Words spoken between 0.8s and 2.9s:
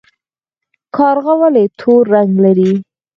کارغه ولې تور رنګ لري؟